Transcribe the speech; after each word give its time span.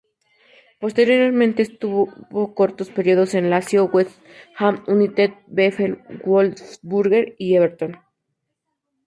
Posteriormente, 0.79 1.61
estuvo 1.61 2.55
cortos 2.55 2.89
períodos 2.89 3.35
en 3.35 3.51
Lazio, 3.51 3.85
West 3.85 4.19
Ham 4.57 4.83
United, 4.87 5.33
VfL 5.45 6.01
Wolfsburg 6.25 7.35
y 7.37 7.53
Everton. 7.55 7.97